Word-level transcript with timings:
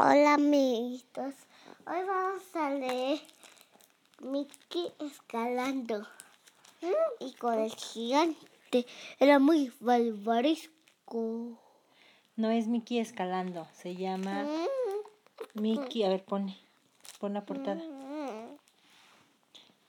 Hola 0.00 0.34
amiguitos, 0.34 1.34
hoy 1.84 2.04
vamos 2.06 2.42
a 2.54 2.70
leer 2.70 3.18
Mickey 4.20 4.92
escalando 5.00 6.06
y 7.18 7.32
con 7.32 7.58
el 7.58 7.74
gigante. 7.74 8.86
Era 9.18 9.40
muy 9.40 9.72
barbaresco. 9.80 11.58
No 12.36 12.48
es 12.48 12.68
Mickey 12.68 13.00
escalando, 13.00 13.66
se 13.72 13.96
llama 13.96 14.46
Mickey, 15.54 16.04
a 16.04 16.10
ver, 16.10 16.24
pone, 16.24 16.56
pon 17.18 17.34
la 17.34 17.44
portada. 17.44 17.82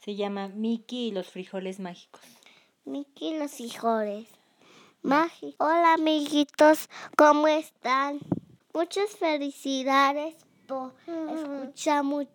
Se 0.04 0.16
llama 0.16 0.48
Mickey 0.48 1.10
y 1.10 1.12
los 1.12 1.28
frijoles 1.28 1.80
mágicos. 1.80 2.24
Mickey 2.84 3.36
y 3.36 3.38
los 3.38 3.52
frijoles 3.52 4.28
mágicos. 5.04 5.54
Hola 5.60 5.94
amiguitos, 5.94 6.90
¿cómo 7.16 7.48
están? 7.48 8.20
Muchas 8.80 9.10
felicidades 9.18 10.36
por 10.66 10.94
escuchar 11.36 12.02
mu- 12.02 12.26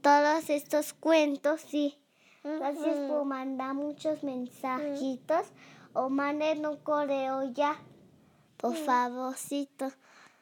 todos 0.00 0.50
estos 0.50 0.94
cuentos 0.94 1.62
y 1.72 1.96
gracias 2.42 2.98
por 3.08 3.24
mandar 3.24 3.74
muchos 3.74 4.24
mensajitos 4.24 5.46
o 5.92 6.08
manden 6.10 6.66
un 6.66 6.78
correo 6.78 7.44
ya, 7.52 7.76
por 8.56 8.74
favorcito. 8.74 9.92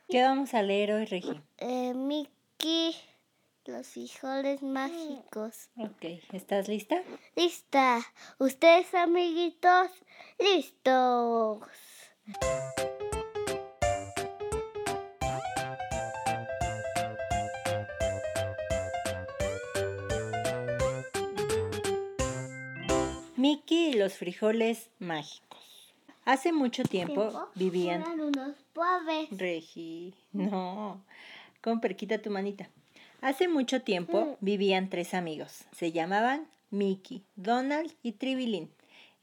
¿Qué 0.08 0.22
vamos 0.22 0.54
a 0.54 0.62
leer 0.62 0.92
hoy, 0.92 1.04
Regi? 1.04 1.38
Eh, 1.58 1.92
Mickey, 1.92 2.96
los 3.66 3.86
frijoles 3.86 4.62
mágicos. 4.62 5.68
Ok, 5.76 6.04
¿estás 6.32 6.68
lista? 6.68 7.02
Lista. 7.36 8.00
¿Ustedes, 8.38 8.94
amiguitos? 8.94 9.90
Listos. 10.38 11.60
Mickey 23.40 23.88
y 23.88 23.92
los 23.94 24.18
frijoles 24.18 24.90
mágicos. 24.98 25.94
Hace 26.26 26.52
mucho 26.52 26.82
tiempo 26.82 27.48
vivían... 27.54 28.02
Eran 28.02 28.20
unos 28.20 28.54
pobres. 28.74 29.28
Regi, 29.30 30.12
no. 30.32 31.02
Con 31.62 31.80
perquita 31.80 32.18
tu 32.18 32.28
manita. 32.28 32.68
Hace 33.22 33.48
mucho 33.48 33.80
tiempo 33.80 34.36
vivían 34.42 34.90
tres 34.90 35.14
amigos. 35.14 35.64
Se 35.72 35.90
llamaban 35.90 36.48
Mickey, 36.68 37.24
Donald 37.34 37.90
y 38.02 38.12
Tribilín. 38.12 38.70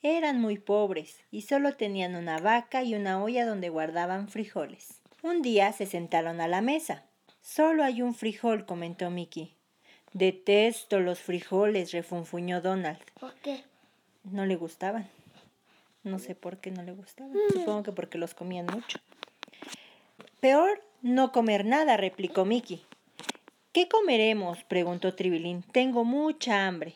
Eran 0.01 0.41
muy 0.41 0.57
pobres 0.57 1.19
y 1.29 1.43
solo 1.43 1.75
tenían 1.75 2.15
una 2.15 2.39
vaca 2.39 2.81
y 2.81 2.95
una 2.95 3.21
olla 3.21 3.45
donde 3.45 3.69
guardaban 3.69 4.29
frijoles. 4.29 4.99
Un 5.21 5.43
día 5.43 5.73
se 5.73 5.85
sentaron 5.85 6.41
a 6.41 6.47
la 6.47 6.61
mesa. 6.61 7.03
Solo 7.43 7.83
hay 7.83 8.01
un 8.01 8.15
frijol, 8.15 8.65
comentó 8.65 9.11
Mickey. 9.11 9.53
Detesto 10.13 10.99
los 11.01 11.19
frijoles, 11.19 11.91
refunfuñó 11.91 12.61
Donald. 12.61 12.97
¿Por 13.19 13.35
qué? 13.35 13.63
No 14.31 14.45
le 14.45 14.55
gustaban. 14.55 15.09
No 16.03 16.19
sé 16.19 16.35
por 16.35 16.57
qué 16.57 16.71
no 16.71 16.83
le 16.83 16.93
gustaban. 16.93 17.33
Supongo 17.51 17.83
que 17.83 17.91
porque 17.91 18.17
los 18.17 18.33
comían 18.33 18.65
mucho. 18.67 18.99
Peor 20.39 20.83
no 21.01 21.31
comer 21.31 21.65
nada, 21.65 21.97
replicó 21.97 22.45
Mickey. 22.45 22.81
¿Qué 23.71 23.87
comeremos? 23.87 24.63
preguntó 24.63 25.13
Tribilín. 25.13 25.63
Tengo 25.71 26.03
mucha 26.03 26.65
hambre. 26.65 26.95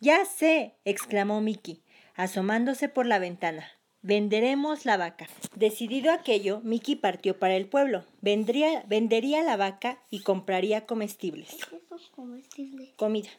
Ya 0.00 0.24
sé, 0.24 0.74
exclamó 0.84 1.40
Mickey, 1.40 1.80
asomándose 2.14 2.88
por 2.88 3.06
la 3.06 3.18
ventana. 3.18 3.66
Venderemos 4.02 4.84
la 4.84 4.98
vaca. 4.98 5.26
Decidido 5.56 6.12
aquello, 6.12 6.60
Mickey 6.62 6.94
partió 6.94 7.38
para 7.38 7.56
el 7.56 7.66
pueblo. 7.66 8.04
Vendría, 8.20 8.84
vendería 8.86 9.42
la 9.42 9.56
vaca 9.56 9.98
y 10.10 10.20
compraría 10.20 10.84
comestibles. 10.84 11.56
¿Qué 11.70 11.80
son 11.88 12.00
comestibles? 12.14 12.90
Comida. 12.96 13.30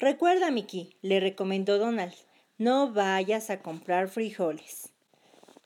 Recuerda, 0.00 0.50
Mickey, 0.50 0.96
le 1.02 1.20
recomendó 1.20 1.78
Donald, 1.78 2.14
no 2.56 2.90
vayas 2.92 3.50
a 3.50 3.60
comprar 3.60 4.08
frijoles. 4.08 4.88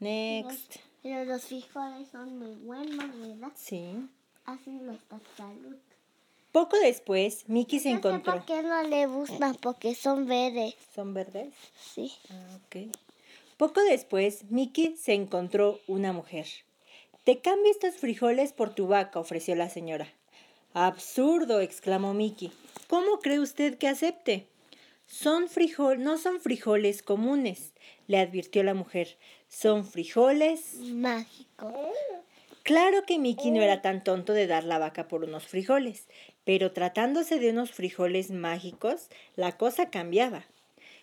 Next. 0.01 0.77
Pero 1.03 1.25
los 1.25 1.45
frijoles 1.45 2.09
son 2.09 2.39
muy 2.39 2.55
buenos, 2.57 3.19
¿verdad? 3.21 3.53
Sí. 3.55 4.09
Hacen 4.45 4.85
nuestra 4.87 5.21
salud. 5.37 5.77
Poco 6.51 6.77
después, 6.79 7.49
Mickey 7.49 7.79
se 7.79 7.91
No 7.95 8.01
sé 8.01 8.09
encontró. 8.09 8.33
por 8.35 8.45
qué 8.45 8.63
no 8.63 8.83
le 8.83 9.07
gustan, 9.07 9.55
porque 9.55 9.95
son 9.95 10.27
verdes. 10.27 10.75
¿Son 10.95 11.15
verdes? 11.15 11.55
Sí. 11.95 12.13
Ah, 12.31 12.59
ok. 12.67 12.93
Poco 13.57 13.81
después, 13.83 14.51
Mickey 14.51 14.97
se 14.97 15.15
encontró 15.15 15.79
una 15.87 16.13
mujer. 16.13 16.47
Te 17.25 17.39
cambio 17.41 17.71
estos 17.71 17.95
frijoles 17.97 18.53
por 18.53 18.75
tu 18.75 18.89
vaca, 18.89 19.21
ofreció 19.21 19.55
la 19.55 19.69
señora. 19.71 20.09
Absurdo, 20.75 21.61
exclamó 21.61 22.15
Mickey. 22.15 22.53
¿Cómo 22.89 23.19
cree 23.21 23.41
usted 23.41 23.79
que 23.79 23.89
acepte? 23.89 24.47
Son 25.07 25.49
frijol, 25.49 26.03
no 26.03 26.19
son 26.19 26.41
frijoles 26.41 27.03
comunes, 27.03 27.73
le 28.07 28.19
advirtió 28.19 28.63
la 28.63 28.75
mujer. 28.75 29.17
Son 29.49 29.87
frijoles. 29.87 30.75
Mágico. 30.81 31.73
Claro 32.63 33.05
que 33.07 33.19
Mickey 33.19 33.51
no 33.51 33.61
era 33.61 33.83
tan 33.83 34.03
tonto 34.03 34.33
de 34.33 34.47
dar 34.47 34.65
la 34.65 34.79
vaca 34.79 35.07
por 35.07 35.25
unos 35.25 35.47
frijoles, 35.47 36.09
pero 36.45 36.73
tratándose 36.73 37.39
de 37.39 37.51
unos 37.51 37.73
frijoles 37.73 38.31
mágicos, 38.31 39.09
la 39.37 39.53
cosa 39.59 39.91
cambiaba. 39.91 40.47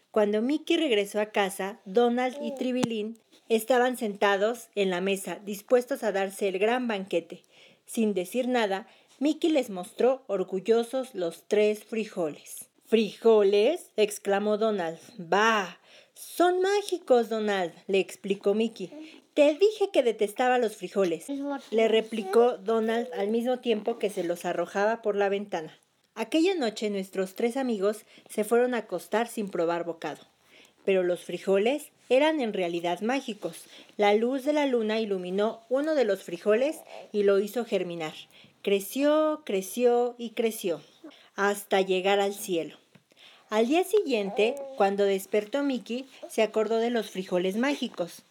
Cuando 0.10 0.42
Mickey 0.42 0.78
regresó 0.78 1.22
a 1.22 1.28
casa, 1.28 1.80
Donald 1.86 2.36
y 2.42 2.56
Tribilín 2.56 3.20
estaban 3.48 3.96
sentados 3.98 4.70
en 4.76 4.90
la 4.90 5.02
mesa, 5.02 5.40
dispuestos 5.46 6.04
a 6.04 6.12
darse 6.12 6.48
el 6.48 6.58
gran 6.58 6.88
banquete. 6.88 7.44
Sin 7.86 8.14
decir 8.14 8.48
nada, 8.48 8.88
Mickey 9.22 9.52
les 9.52 9.70
mostró 9.70 10.24
orgullosos 10.26 11.14
los 11.14 11.44
tres 11.48 11.84
frijoles. 11.84 12.66
¿Frijoles? 12.88 13.92
exclamó 13.96 14.58
Donald. 14.58 14.98
Bah. 15.20 15.78
Son 16.16 16.60
mágicos, 16.60 17.30
Donald, 17.30 17.72
le 17.86 18.00
explicó 18.00 18.56
Mickey. 18.56 18.90
Te 19.36 19.54
dije 19.54 19.92
que 19.94 20.02
detestaba 20.02 20.58
los 20.58 20.76
frijoles, 20.76 21.28
le 21.70 21.88
replicó 21.88 22.58
Donald 22.58 23.10
al 23.14 23.28
mismo 23.28 23.60
tiempo 23.60 24.00
que 24.00 24.10
se 24.10 24.24
los 24.24 24.44
arrojaba 24.44 25.04
por 25.04 25.16
la 25.16 25.30
ventana. 25.30 25.78
Aquella 26.16 26.56
noche 26.56 26.90
nuestros 26.90 27.36
tres 27.36 27.58
amigos 27.58 28.06
se 28.28 28.44
fueron 28.44 28.74
a 28.74 28.80
acostar 28.80 29.28
sin 29.28 29.50
probar 29.50 29.84
bocado. 29.86 30.26
Pero 30.84 31.04
los 31.04 31.20
frijoles 31.20 31.92
eran 32.10 32.42
en 32.42 32.54
realidad 32.54 33.02
mágicos. 33.02 33.66
La 33.98 34.16
luz 34.16 34.46
de 34.46 34.54
la 34.54 34.66
luna 34.66 35.00
iluminó 35.00 35.62
uno 35.70 35.94
de 35.94 36.06
los 36.06 36.24
frijoles 36.24 36.80
y 37.12 37.22
lo 37.22 37.38
hizo 37.38 37.66
germinar. 37.66 38.16
Creció, 38.62 39.42
creció 39.44 40.14
y 40.20 40.32
creció, 40.32 40.82
hasta 41.36 41.82
llegar 41.82 42.20
al 42.20 42.36
cielo. 42.36 42.78
Al 43.50 43.68
día 43.68 43.84
siguiente, 43.84 44.56
cuando 44.78 45.04
despertó 45.04 45.64
Mickey, 45.64 46.08
se 46.30 46.44
acordó 46.44 46.78
de 46.78 46.92
los 46.92 47.10
frijoles 47.10 47.58
mágicos. 47.58 48.24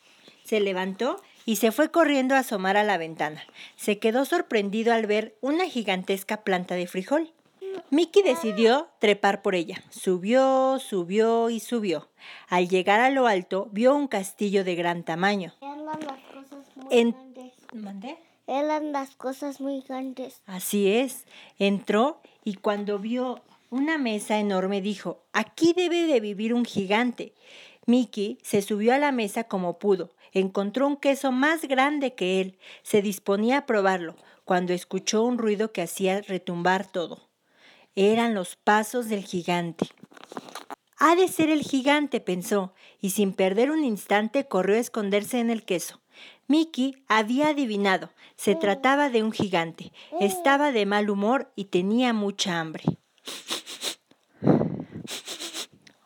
Se 0.45 0.61
levantó 0.61 1.21
y 1.45 1.57
se 1.57 1.73
fue 1.73 1.91
corriendo 1.91 2.37
a 2.37 2.39
asomar 2.39 2.77
a 2.77 2.85
la 2.85 2.97
ventana. 2.97 3.43
Se 3.77 3.99
quedó 3.99 4.25
sorprendido 4.25 4.93
al 4.93 5.07
ver 5.07 5.37
una 5.41 5.67
gigantesca 5.67 6.45
planta 6.45 6.77
de 6.77 6.87
frijol. 6.87 7.33
Mickey 7.91 8.23
decidió 8.23 8.89
trepar 9.01 9.43
por 9.43 9.57
ella. 9.57 9.83
Subió, 9.91 10.79
subió 10.79 11.51
y 11.51 11.59
subió. 11.59 12.09
Al 12.49 12.69
llegar 12.69 13.01
a 13.01 13.11
lo 13.11 13.27
alto, 13.27 13.69
vio 13.73 13.97
un 13.97 14.07
castillo 14.07 14.63
de 14.63 14.77
gran 14.77 15.03
tamaño. 15.03 15.55
En-. 16.91 17.17
¿Mandé? 17.73 18.17
Eran 18.50 18.91
las 18.91 19.15
cosas 19.15 19.61
muy 19.61 19.81
grandes. 19.83 20.43
Así 20.44 20.91
es. 20.91 21.25
Entró 21.61 22.21
y 22.43 22.55
cuando 22.55 22.99
vio 22.99 23.43
una 23.71 23.97
mesa 23.97 24.41
enorme 24.41 24.83
dijo, 24.83 25.22
aquí 25.33 25.72
debe 25.72 26.09
de 26.09 26.19
vivir 26.19 26.53
un 26.53 26.65
gigante. 26.65 27.33
Mickey 27.87 28.39
se 28.43 28.60
subió 28.60 28.93
a 28.93 28.99
la 28.99 29.12
mesa 29.12 29.44
como 29.44 29.78
pudo. 29.78 30.10
Encontró 30.33 30.89
un 30.89 30.97
queso 30.97 31.31
más 31.31 31.62
grande 31.62 32.16
que 32.16 32.41
él. 32.41 32.59
Se 32.83 33.03
disponía 33.03 33.59
a 33.59 33.66
probarlo 33.66 34.16
cuando 34.44 34.72
escuchó 34.72 35.22
un 35.22 35.39
ruido 35.39 35.71
que 35.72 35.83
hacía 35.83 36.21
retumbar 36.21 36.91
todo. 36.91 37.28
Eran 37.95 38.34
los 38.34 38.57
pasos 38.57 39.09
del 39.09 39.22
gigante. 39.22 39.86
Ha 40.98 41.15
de 41.15 41.28
ser 41.28 41.51
el 41.51 41.63
gigante, 41.63 42.19
pensó, 42.19 42.75
y 43.01 43.10
sin 43.10 43.33
perder 43.33 43.71
un 43.71 43.84
instante 43.84 44.48
corrió 44.48 44.75
a 44.75 44.80
esconderse 44.80 45.39
en 45.39 45.51
el 45.51 45.63
queso. 45.63 46.00
Mickey 46.47 47.03
había 47.09 47.49
adivinado. 47.49 48.11
Se 48.37 48.55
trataba 48.55 49.09
de 49.09 49.22
un 49.22 49.33
gigante. 49.33 49.93
Estaba 50.21 50.72
de 50.72 50.87
mal 50.87 51.09
humor 51.09 51.53
y 51.55 51.67
tenía 51.67 52.13
mucha 52.13 52.59
hambre. 52.59 52.84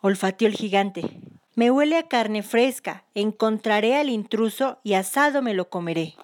Olfateó 0.01 0.47
el 0.47 0.55
gigante. 0.55 1.09
Me 1.55 1.71
huele 1.71 1.97
a 1.97 2.07
carne 2.07 2.43
fresca. 2.43 3.05
Encontraré 3.15 3.95
al 3.95 4.09
intruso 4.09 4.79
y 4.83 4.93
asado 4.93 5.41
me 5.41 5.53
lo 5.53 5.69
comeré. 5.69 6.15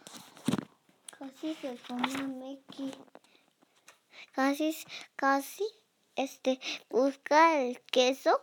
Casi 1.18 1.56
se 1.56 1.76
come 1.88 2.14
a 2.14 2.24
Mickey. 2.28 2.92
Casi, 4.34 4.76
casi, 5.16 5.66
este, 6.16 6.60
busca 6.90 7.60
el 7.60 7.80
queso 7.82 8.40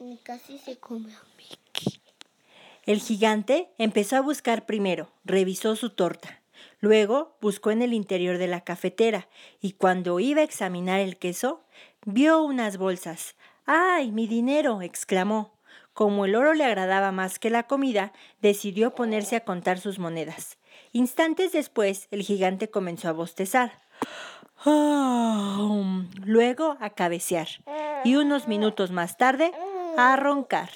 y 0.00 0.16
casi 0.18 0.58
se 0.58 0.78
come 0.78 1.14
a 1.14 1.22
Mickey. 1.36 1.57
El 2.88 3.00
gigante 3.00 3.68
empezó 3.76 4.16
a 4.16 4.22
buscar 4.22 4.64
primero, 4.64 5.12
revisó 5.24 5.76
su 5.76 5.90
torta, 5.90 6.40
Luego 6.80 7.36
buscó 7.42 7.70
en 7.70 7.82
el 7.82 7.92
interior 7.92 8.38
de 8.38 8.46
la 8.46 8.62
cafetera 8.62 9.28
y 9.60 9.72
cuando 9.72 10.20
iba 10.20 10.40
a 10.40 10.44
examinar 10.44 11.00
el 11.00 11.18
queso, 11.18 11.60
vio 12.06 12.42
unas 12.42 12.78
bolsas. 12.78 13.36
¡Ay, 13.66 14.10
mi 14.10 14.26
dinero! 14.26 14.80
exclamó. 14.80 15.52
Como 15.92 16.24
el 16.24 16.34
oro 16.34 16.54
le 16.54 16.64
agradaba 16.64 17.12
más 17.12 17.38
que 17.38 17.50
la 17.50 17.64
comida, 17.64 18.14
decidió 18.40 18.94
ponerse 18.94 19.36
a 19.36 19.44
contar 19.44 19.80
sus 19.80 19.98
monedas. 19.98 20.56
Instantes 20.92 21.52
después, 21.52 22.08
el 22.10 22.22
gigante 22.22 22.70
comenzó 22.70 23.10
a 23.10 23.12
bostezar. 23.12 23.72
Luego 26.24 26.78
a 26.80 26.88
cabecear 26.90 27.48
y 28.02 28.14
unos 28.16 28.48
minutos 28.48 28.92
más 28.92 29.18
tarde 29.18 29.52
a 29.98 30.16
roncar. 30.16 30.70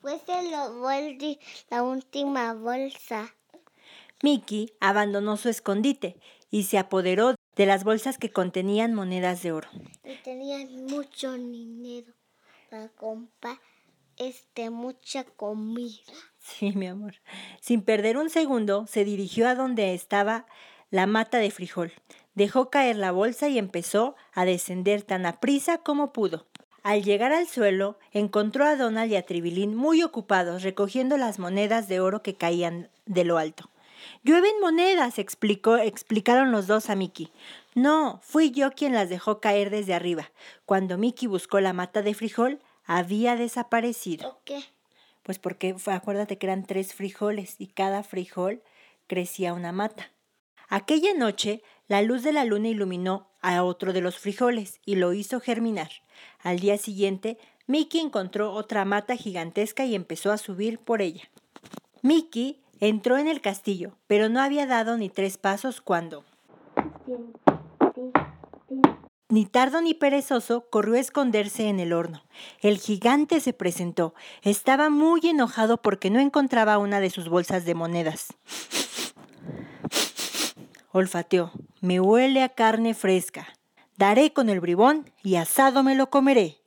Pues 0.00 0.22
se 0.26 0.50
lo 0.50 0.78
volví 0.78 1.38
la 1.70 1.82
última 1.82 2.54
bolsa. 2.54 3.34
Mickey 4.22 4.72
abandonó 4.80 5.36
su 5.36 5.48
escondite 5.48 6.16
y 6.50 6.64
se 6.64 6.78
apoderó 6.78 7.34
de 7.56 7.66
las 7.66 7.84
bolsas 7.84 8.18
que 8.18 8.30
contenían 8.30 8.94
monedas 8.94 9.42
de 9.42 9.52
oro. 9.52 9.68
Y 10.04 10.14
tenían 10.22 10.86
mucho 10.86 11.32
dinero 11.32 12.12
para 12.70 12.88
comprar 12.90 13.58
este, 14.16 14.70
mucha 14.70 15.24
comida. 15.24 16.12
Sí, 16.38 16.72
mi 16.72 16.86
amor. 16.86 17.16
Sin 17.60 17.82
perder 17.82 18.16
un 18.16 18.30
segundo, 18.30 18.86
se 18.86 19.04
dirigió 19.04 19.48
a 19.48 19.54
donde 19.54 19.94
estaba 19.94 20.46
la 20.90 21.06
mata 21.06 21.38
de 21.38 21.50
frijol. 21.50 21.92
Dejó 22.34 22.70
caer 22.70 22.96
la 22.96 23.12
bolsa 23.12 23.48
y 23.48 23.58
empezó 23.58 24.16
a 24.32 24.44
descender 24.44 25.02
tan 25.02 25.26
aprisa 25.26 25.78
como 25.78 26.12
pudo. 26.12 26.46
Al 26.88 27.04
llegar 27.04 27.32
al 27.34 27.46
suelo, 27.46 27.98
encontró 28.12 28.64
a 28.64 28.74
Donald 28.74 29.12
y 29.12 29.16
a 29.16 29.26
Tribilín 29.26 29.76
muy 29.76 30.02
ocupados 30.02 30.62
recogiendo 30.62 31.18
las 31.18 31.38
monedas 31.38 31.86
de 31.86 32.00
oro 32.00 32.22
que 32.22 32.34
caían 32.34 32.88
de 33.04 33.24
lo 33.24 33.36
alto. 33.36 33.68
Llueven 34.22 34.58
monedas, 34.62 35.18
explicó, 35.18 35.76
explicaron 35.76 36.50
los 36.50 36.66
dos 36.66 36.88
a 36.88 36.94
Mickey. 36.94 37.30
No, 37.74 38.20
fui 38.22 38.52
yo 38.52 38.70
quien 38.70 38.94
las 38.94 39.10
dejó 39.10 39.38
caer 39.38 39.68
desde 39.68 39.92
arriba. 39.92 40.30
Cuando 40.64 40.96
Mickey 40.96 41.28
buscó 41.28 41.60
la 41.60 41.74
mata 41.74 42.00
de 42.00 42.14
frijol, 42.14 42.58
había 42.86 43.36
desaparecido. 43.36 44.32
¿Por 44.32 44.44
qué? 44.44 44.64
Pues 45.24 45.38
porque 45.38 45.76
acuérdate 45.88 46.38
que 46.38 46.46
eran 46.46 46.64
tres 46.64 46.94
frijoles 46.94 47.56
y 47.58 47.66
cada 47.66 48.02
frijol 48.02 48.62
crecía 49.06 49.52
una 49.52 49.72
mata. 49.72 50.10
Aquella 50.68 51.14
noche, 51.14 51.62
la 51.86 52.02
luz 52.02 52.22
de 52.22 52.32
la 52.32 52.44
luna 52.44 52.68
iluminó 52.68 53.28
a 53.40 53.62
otro 53.62 53.94
de 53.94 54.02
los 54.02 54.18
frijoles 54.18 54.80
y 54.84 54.96
lo 54.96 55.14
hizo 55.14 55.40
germinar. 55.40 55.90
Al 56.42 56.60
día 56.60 56.76
siguiente, 56.76 57.38
Mickey 57.66 58.00
encontró 58.00 58.52
otra 58.52 58.84
mata 58.84 59.16
gigantesca 59.16 59.86
y 59.86 59.94
empezó 59.94 60.30
a 60.30 60.36
subir 60.36 60.78
por 60.78 61.00
ella. 61.00 61.22
Mickey 62.02 62.60
entró 62.80 63.16
en 63.16 63.28
el 63.28 63.40
castillo, 63.40 63.96
pero 64.06 64.28
no 64.28 64.40
había 64.40 64.66
dado 64.66 64.98
ni 64.98 65.08
tres 65.08 65.38
pasos 65.38 65.80
cuando... 65.80 66.24
Ni 69.30 69.44
tardo 69.44 69.82
ni 69.82 69.92
perezoso 69.92 70.68
corrió 70.70 70.94
a 70.94 71.00
esconderse 71.00 71.68
en 71.68 71.80
el 71.80 71.92
horno. 71.92 72.24
El 72.60 72.78
gigante 72.78 73.40
se 73.40 73.52
presentó. 73.52 74.14
Estaba 74.42 74.88
muy 74.88 75.20
enojado 75.24 75.82
porque 75.82 76.08
no 76.08 76.18
encontraba 76.18 76.78
una 76.78 77.00
de 77.00 77.10
sus 77.10 77.28
bolsas 77.28 77.66
de 77.66 77.74
monedas. 77.74 78.28
Olfateó. 80.90 81.52
Me 81.80 82.00
huele 82.00 82.42
a 82.42 82.48
carne 82.48 82.94
fresca. 82.94 83.46
Daré 83.96 84.32
con 84.32 84.48
el 84.48 84.60
bribón 84.60 85.10
y 85.22 85.36
asado 85.36 85.82
me 85.82 85.94
lo 85.94 86.08
comeré. 86.08 86.58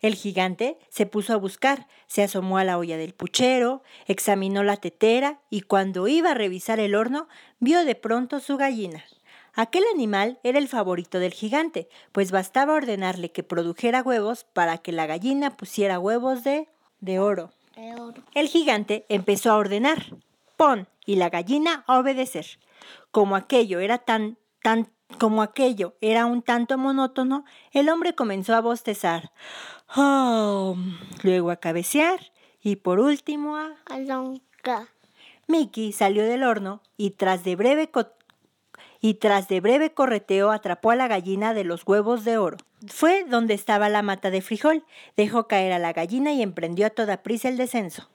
El 0.00 0.14
gigante 0.14 0.78
se 0.88 1.06
puso 1.06 1.32
a 1.32 1.36
buscar, 1.36 1.86
se 2.06 2.22
asomó 2.22 2.58
a 2.58 2.64
la 2.64 2.78
olla 2.78 2.96
del 2.96 3.14
puchero, 3.14 3.82
examinó 4.06 4.62
la 4.62 4.76
tetera 4.76 5.40
y 5.50 5.62
cuando 5.62 6.08
iba 6.08 6.30
a 6.30 6.34
revisar 6.34 6.80
el 6.80 6.94
horno, 6.94 7.28
vio 7.58 7.84
de 7.84 7.94
pronto 7.94 8.40
su 8.40 8.56
gallina. 8.56 9.04
Aquel 9.54 9.84
animal 9.92 10.38
era 10.44 10.58
el 10.58 10.68
favorito 10.68 11.18
del 11.18 11.32
gigante, 11.32 11.88
pues 12.12 12.30
bastaba 12.30 12.74
ordenarle 12.74 13.32
que 13.32 13.42
produjera 13.42 14.02
huevos 14.02 14.44
para 14.44 14.78
que 14.78 14.92
la 14.92 15.06
gallina 15.06 15.56
pusiera 15.56 15.98
huevos 15.98 16.44
de, 16.44 16.68
de 17.00 17.18
oro. 17.18 17.52
El 18.34 18.48
gigante 18.48 19.04
empezó 19.08 19.50
a 19.50 19.56
ordenar, 19.56 20.04
pon, 20.56 20.88
y 21.06 21.16
la 21.16 21.28
gallina 21.28 21.84
a 21.86 21.98
obedecer. 21.98 22.46
Como 23.10 23.36
aquello 23.36 23.80
era 23.80 23.98
tan, 23.98 24.38
tan 24.62 24.90
como 25.18 25.42
aquello 25.42 25.96
era 26.00 26.26
un 26.26 26.42
tanto 26.42 26.76
monótono, 26.76 27.44
el 27.72 27.88
hombre 27.88 28.14
comenzó 28.14 28.54
a 28.54 28.60
bostezar, 28.60 29.32
oh, 29.96 30.76
luego 31.22 31.50
a 31.50 31.56
cabecear 31.56 32.20
y 32.60 32.76
por 32.76 33.00
último 33.00 33.56
a... 33.56 33.76
Alonca. 33.86 34.88
Mickey 35.46 35.92
salió 35.92 36.24
del 36.24 36.42
horno 36.42 36.82
y 36.98 37.12
tras 37.12 37.42
de 37.42 37.56
breve 37.56 37.90
y 39.00 39.14
tras 39.14 39.48
de 39.48 39.60
breve 39.60 39.94
correteo 39.94 40.50
atrapó 40.50 40.90
a 40.90 40.96
la 40.96 41.08
gallina 41.08 41.54
de 41.54 41.64
los 41.64 41.86
huevos 41.86 42.24
de 42.24 42.36
oro. 42.36 42.58
Fue 42.86 43.24
donde 43.24 43.54
estaba 43.54 43.88
la 43.88 44.02
mata 44.02 44.30
de 44.30 44.42
frijol, 44.42 44.84
dejó 45.16 45.48
caer 45.48 45.72
a 45.72 45.78
la 45.78 45.92
gallina 45.92 46.32
y 46.32 46.42
emprendió 46.42 46.86
a 46.86 46.90
toda 46.90 47.22
prisa 47.22 47.48
el 47.48 47.56
descenso. 47.56 48.10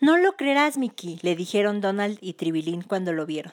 No 0.00 0.16
lo 0.18 0.36
creerás, 0.36 0.78
Mickey, 0.78 1.18
le 1.22 1.34
dijeron 1.34 1.80
Donald 1.80 2.18
y 2.20 2.34
Tribilín 2.34 2.82
cuando 2.82 3.12
lo 3.12 3.26
vieron. 3.26 3.52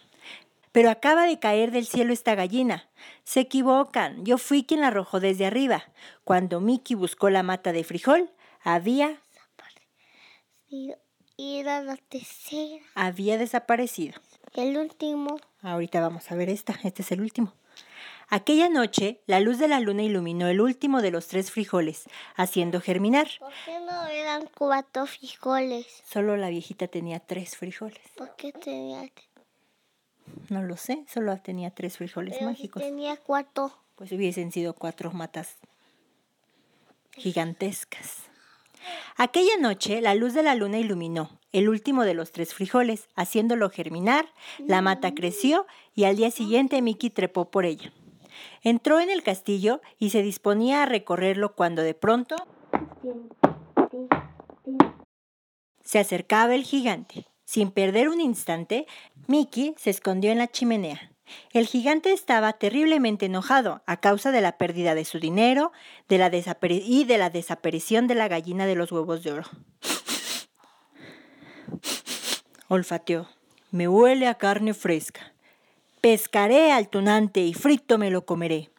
Pero 0.75 0.89
acaba 0.89 1.25
de 1.25 1.39
caer 1.39 1.71
del 1.71 1.85
cielo 1.85 2.11
esta 2.11 2.35
gallina. 2.35 2.89
Se 3.23 3.39
equivocan, 3.39 4.25
yo 4.25 4.37
fui 4.37 4.65
quien 4.65 4.81
la 4.81 4.87
arrojó 4.87 5.21
desde 5.21 5.45
arriba. 5.45 5.85
Cuando 6.25 6.59
Mickey 6.59 6.97
buscó 6.97 7.29
la 7.29 7.43
mata 7.43 7.71
de 7.71 7.85
frijol, 7.85 8.29
había... 8.61 9.21
Era 11.37 11.81
la 11.81 11.95
tercera. 11.95 12.83
Había 12.93 13.37
desaparecido. 13.37 14.19
El 14.53 14.77
último. 14.77 15.39
Ahorita 15.61 16.01
vamos 16.01 16.29
a 16.29 16.35
ver 16.35 16.49
esta, 16.49 16.77
este 16.83 17.03
es 17.03 17.11
el 17.13 17.21
último. 17.21 17.53
Aquella 18.27 18.67
noche, 18.67 19.21
la 19.27 19.39
luz 19.39 19.59
de 19.59 19.69
la 19.69 19.79
luna 19.79 20.03
iluminó 20.03 20.49
el 20.49 20.59
último 20.59 21.01
de 21.01 21.11
los 21.11 21.27
tres 21.27 21.51
frijoles, 21.51 22.09
haciendo 22.35 22.81
germinar. 22.81 23.29
¿Por 23.39 23.53
qué 23.63 23.79
no 23.79 24.07
eran 24.07 24.49
cuatro 24.53 25.05
frijoles? 25.05 25.87
Solo 26.05 26.35
la 26.35 26.49
viejita 26.49 26.89
tenía 26.89 27.21
tres 27.21 27.55
frijoles. 27.55 28.01
¿Por 28.17 28.35
qué 28.35 28.51
tenía 28.51 29.07
no 30.49 30.63
lo 30.63 30.77
sé, 30.77 31.05
solo 31.07 31.37
tenía 31.37 31.71
tres 31.71 31.97
frijoles 31.97 32.41
mágicos. 32.41 32.81
tenía 32.81 33.17
cuatro. 33.17 33.71
Pues 33.95 34.11
hubiesen 34.11 34.51
sido 34.51 34.73
cuatro 34.73 35.11
matas 35.11 35.57
gigantescas. 37.11 38.23
Aquella 39.15 39.57
noche 39.57 40.01
la 40.01 40.15
luz 40.15 40.33
de 40.33 40.43
la 40.43 40.55
luna 40.55 40.77
iluminó 40.77 41.39
el 41.55 41.69
último 41.69 42.03
de 42.03 42.13
los 42.13 42.33
tres 42.33 42.53
frijoles, 42.53 43.07
haciéndolo 43.15 43.69
germinar, 43.69 44.27
la 44.59 44.81
mata 44.81 45.13
creció 45.13 45.65
y 45.93 46.03
al 46.03 46.17
día 46.17 46.29
siguiente 46.29 46.81
Mickey 46.81 47.09
trepó 47.09 47.49
por 47.49 47.63
ella. 47.65 47.93
Entró 48.61 48.99
en 48.99 49.09
el 49.09 49.23
castillo 49.23 49.81
y 49.97 50.09
se 50.09 50.21
disponía 50.21 50.83
a 50.83 50.85
recorrerlo 50.85 51.55
cuando 51.55 51.81
de 51.81 51.93
pronto 51.93 52.35
se 55.81 55.99
acercaba 55.99 56.55
el 56.55 56.63
gigante. 56.63 57.25
Sin 57.45 57.71
perder 57.71 58.09
un 58.09 58.19
instante, 58.19 58.87
Mickey 59.27 59.75
se 59.77 59.91
escondió 59.91 60.31
en 60.31 60.39
la 60.39 60.47
chimenea. 60.47 61.11
El 61.53 61.65
gigante 61.65 62.11
estaba 62.11 62.53
terriblemente 62.53 63.27
enojado 63.27 63.81
a 63.87 63.97
causa 63.97 64.31
de 64.31 64.41
la 64.41 64.57
pérdida 64.57 64.93
de 64.95 65.05
su 65.05 65.19
dinero 65.19 65.71
y 66.07 67.03
de 67.05 67.17
la 67.17 67.29
desaparición 67.29 68.07
de 68.07 68.15
la 68.15 68.27
gallina 68.27 68.65
de 68.65 68.75
los 68.75 68.91
huevos 68.91 69.23
de 69.23 69.31
oro. 69.31 69.45
Olfateó. 72.67 73.27
Me 73.71 73.87
huele 73.87 74.27
a 74.27 74.35
carne 74.35 74.73
fresca. 74.73 75.33
Pescaré 76.01 76.71
al 76.71 76.89
tunante 76.89 77.41
y 77.41 77.53
frito 77.53 77.97
me 77.97 78.11
lo 78.11 78.25
comeré. 78.25 78.69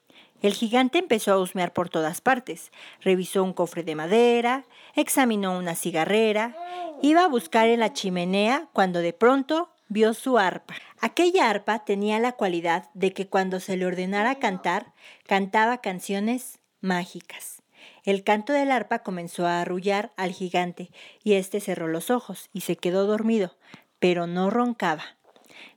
El 0.43 0.53
gigante 0.53 0.99
empezó 0.99 1.33
a 1.33 1.39
husmear 1.39 1.73
por 1.73 1.89
todas 1.89 2.21
partes. 2.21 2.71
Revisó 3.01 3.43
un 3.43 3.53
cofre 3.53 3.83
de 3.83 3.95
madera, 3.95 4.65
examinó 4.95 5.57
una 5.59 5.75
cigarrera, 5.75 6.57
iba 7.03 7.25
a 7.25 7.29
buscar 7.29 7.69
en 7.69 7.81
la 7.81 7.93
chimenea 7.93 8.69
cuando 8.73 9.01
de 9.01 9.13
pronto 9.13 9.71
vio 9.89 10.15
su 10.15 10.39
arpa. 10.39 10.75
Aquella 11.01 11.49
arpa 11.49 11.85
tenía 11.85 12.19
la 12.19 12.33
cualidad 12.33 12.91
de 12.95 13.13
que 13.13 13.29
cuando 13.29 13.61
se 13.61 13.77
le 13.77 13.87
ordenara 13.87 14.39
cantar, 14.39 14.93
cantaba 15.27 15.79
canciones 15.81 16.59
mágicas. 16.81 17.63
El 18.05 18.23
canto 18.23 18.53
del 18.53 18.71
arpa 18.71 19.01
comenzó 19.01 19.47
a 19.47 19.61
arrullar 19.61 20.13
al 20.17 20.33
gigante 20.33 20.91
y 21.25 21.35
éste 21.35 21.61
cerró 21.61 21.89
los 21.89 22.11
ojos 22.11 22.51
y 22.53 22.61
se 22.61 22.77
quedó 22.77 23.07
dormido, 23.07 23.57
pero 23.99 24.27
no 24.27 24.51
roncaba. 24.51 25.16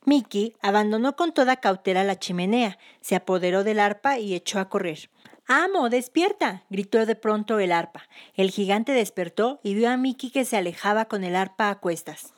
Mickey 0.10 0.56
abandonó 0.64 1.16
con 1.16 1.34
toda 1.36 1.58
cautela 1.58 2.04
la 2.04 2.18
chimenea, 2.18 2.80
se 3.00 3.16
apoderó 3.16 3.64
del 3.64 3.80
arpa 3.80 4.18
y 4.18 4.34
echó 4.34 4.60
a 4.60 4.68
correr. 4.68 5.12
¡Amo, 5.48 5.88
despierta! 5.90 6.64
gritó 6.72 7.06
de 7.06 7.16
pronto 7.16 7.60
el 7.60 7.72
arpa. 7.72 8.10
El 8.34 8.50
gigante 8.50 8.92
despertó 8.92 9.60
y 9.62 9.76
vio 9.76 9.88
a 9.88 9.98
Mickey 9.98 10.32
que 10.32 10.46
se 10.46 10.58
alejaba 10.58 11.06
con 11.06 11.24
el 11.24 11.36
arpa 11.36 11.70
a 11.70 11.80
cuestas. 11.80 12.34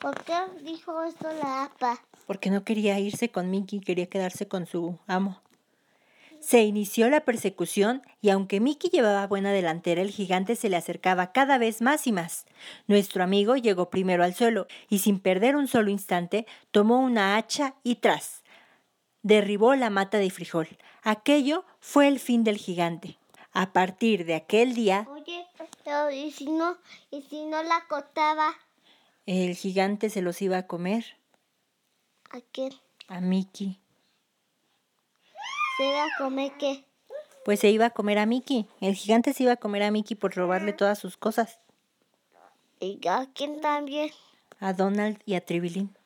¿Por 0.00 0.24
qué 0.24 0.38
dijo 0.62 1.02
esto 1.02 1.28
la 1.34 1.64
arpa? 1.64 2.02
Porque 2.26 2.48
no 2.48 2.64
quería 2.64 2.98
irse 2.98 3.30
con 3.30 3.50
Mickey, 3.50 3.80
quería 3.80 4.06
quedarse 4.06 4.48
con 4.48 4.64
su 4.64 4.98
amo. 5.06 5.42
Se 6.40 6.62
inició 6.62 7.10
la 7.10 7.20
persecución 7.24 8.02
y 8.20 8.30
aunque 8.30 8.60
Mickey 8.60 8.90
llevaba 8.90 9.26
buena 9.26 9.52
delantera, 9.52 10.00
el 10.02 10.10
gigante 10.10 10.56
se 10.56 10.68
le 10.68 10.76
acercaba 10.76 11.32
cada 11.32 11.58
vez 11.58 11.82
más 11.82 12.06
y 12.06 12.12
más. 12.12 12.46
Nuestro 12.86 13.22
amigo 13.24 13.56
llegó 13.56 13.90
primero 13.90 14.22
al 14.24 14.34
suelo 14.34 14.66
y 14.88 15.00
sin 15.00 15.18
perder 15.20 15.56
un 15.56 15.66
solo 15.68 15.90
instante 15.90 16.46
tomó 16.70 17.00
una 17.00 17.36
hacha 17.36 17.74
y 17.82 17.96
tras. 17.96 18.44
Derribó 19.22 19.74
la 19.74 19.90
mata 19.90 20.18
de 20.18 20.30
frijol. 20.30 20.68
Aquello 21.02 21.64
fue 21.80 22.06
el 22.08 22.18
fin 22.20 22.44
del 22.44 22.56
gigante. 22.56 23.18
A 23.52 23.72
partir 23.72 24.24
de 24.24 24.34
aquel 24.36 24.74
día, 24.74 25.06
Oye, 25.10 25.44
pero 25.84 26.10
¿y 26.10 26.30
si 26.30 26.46
no, 26.46 26.76
y 27.10 27.22
si 27.22 27.46
no 27.46 27.62
la 27.62 27.84
cortaba? 27.88 28.54
el 29.26 29.54
gigante 29.56 30.08
se 30.08 30.22
los 30.22 30.40
iba 30.40 30.56
a 30.58 30.66
comer 30.66 31.04
¿A 32.30 32.40
quién? 32.52 32.72
a 33.08 33.20
Mickey. 33.20 33.78
¿Se 35.78 35.86
iba 35.86 36.04
a 36.04 36.08
comer 36.18 36.52
qué? 36.58 36.84
Pues 37.46 37.60
se 37.60 37.70
iba 37.70 37.86
a 37.86 37.90
comer 37.90 38.18
a 38.18 38.26
Mickey. 38.26 38.66
El 38.82 38.94
gigante 38.94 39.32
se 39.32 39.44
iba 39.44 39.52
a 39.52 39.56
comer 39.56 39.82
a 39.84 39.90
Mickey 39.90 40.16
por 40.16 40.34
robarle 40.34 40.74
todas 40.74 40.98
sus 40.98 41.16
cosas. 41.16 41.60
¿Y 42.80 43.00
a 43.08 43.26
quién 43.32 43.62
también? 43.62 44.10
A 44.60 44.74
Donald 44.74 45.22
y 45.24 45.34
a 45.34 45.40
Tribilín. 45.40 45.96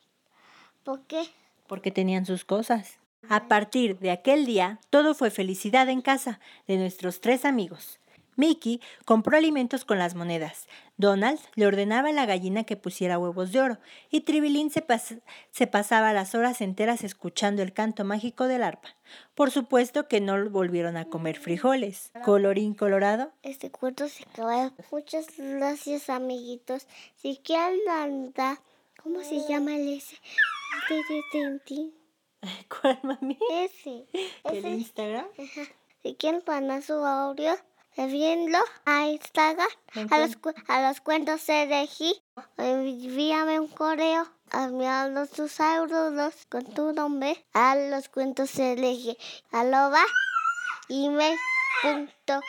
¿Por 0.85 1.03
qué? 1.07 1.27
porque 1.73 1.91
tenían 1.91 2.27
sus 2.27 2.45
cosas. 2.45 2.99
A 3.31 3.49
partir 3.49 3.99
de 3.99 4.11
aquel 4.11 4.45
día, 4.45 4.79
todo 4.91 5.15
fue 5.15 5.31
felicidad 5.31 5.89
en 5.89 6.03
casa 6.03 6.39
de 6.67 6.77
nuestros 6.77 7.23
tres 7.23 7.47
amigos. 7.47 7.99
Mickey 8.43 8.81
compró 9.05 9.37
alimentos 9.37 9.85
con 9.85 9.99
las 10.01 10.17
monedas. 10.17 10.67
Donald 10.97 11.39
le 11.55 11.67
ordenaba 11.67 12.09
a 12.09 12.13
la 12.13 12.27
gallina 12.27 12.65
que 12.65 12.77
pusiera 12.77 13.17
huevos 13.19 13.53
de 13.53 13.61
oro 13.61 13.79
y 14.11 14.23
Tribilín 14.23 14.71
se, 14.71 14.85
pas- 14.85 15.21
se 15.53 15.67
pasaba 15.69 16.13
las 16.13 16.35
horas 16.35 16.61
enteras 16.61 17.05
escuchando 17.05 17.63
el 17.63 17.73
canto 17.73 18.05
mágico 18.05 18.49
del 18.49 18.65
arpa. 18.65 18.89
Por 19.37 19.53
supuesto 19.53 20.09
que 20.09 20.21
no 20.21 20.51
volvieron 20.51 20.97
a 20.97 21.05
comer 21.05 21.39
frijoles. 21.39 22.11
Colorín 22.25 22.75
colorado. 22.75 23.31
Este 23.43 23.71
cuento 23.71 24.09
se 24.09 24.25
acabó. 24.25 24.73
Muchas 24.91 25.27
gracias, 25.37 26.11
amiguitos. 26.11 26.89
Si 27.17 27.37
quieren 27.45 27.79
andar, 27.89 28.59
¿cómo 29.03 29.21
se 29.23 29.47
llama 29.49 29.77
el 29.77 29.89
ese? 29.99 30.17
¿Cuál 32.69 32.99
mami? 33.05 33.39
Ese. 33.53 34.05
¿El 34.45 34.57
ese. 34.59 34.69
Instagram? 34.71 35.27
Ajá. 35.39 35.63
Si 36.03 36.15
quieren 36.17 36.43
mandar 36.47 36.83
su 36.83 36.95
audio, 36.95 37.53
envíenlo 37.97 38.59
a 38.85 39.07
Instagram, 39.07 39.69
a 40.11 40.19
los, 40.19 40.39
a 40.69 40.89
los 40.89 41.01
cuentos 41.01 41.41
CDG. 41.43 42.21
Envíame 42.57 43.61
un 43.61 43.69
correo, 43.69 44.27
enviando 44.53 45.27
tus 45.27 45.61
audios 45.61 46.47
con 46.49 46.65
tu 46.65 46.93
nombre 46.93 47.45
a 47.53 47.75
los 47.77 48.09
cuentos 48.09 48.51
CDG. 48.51 49.17
Arroba 49.51 50.03
email.com. 50.89 52.41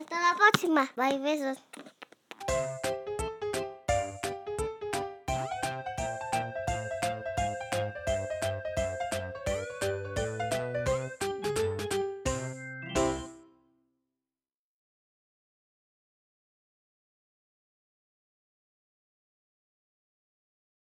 Hasta 0.00 0.20
la 0.20 0.36
próxima. 0.36 0.90
Bye, 0.96 1.18
besos. 1.18 1.58